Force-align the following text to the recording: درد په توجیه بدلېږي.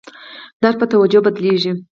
درد 0.61 0.75
په 0.79 0.85
توجیه 0.93 1.19
بدلېږي. 1.25 1.71